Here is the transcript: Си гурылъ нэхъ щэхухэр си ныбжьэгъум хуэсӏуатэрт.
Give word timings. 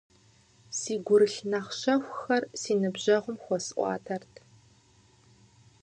Си 0.77 0.93
гурылъ 1.05 1.39
нэхъ 1.49 1.71
щэхухэр 1.79 2.43
си 2.61 2.73
ныбжьэгъум 2.81 3.37
хуэсӏуатэрт. 3.43 4.33